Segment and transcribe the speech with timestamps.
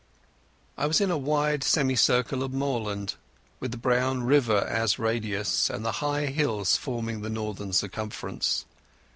[0.79, 3.13] I was in a wide semicircle of moorland,
[3.59, 8.65] with the brown river as radius, and the high hills forming the northern circumference.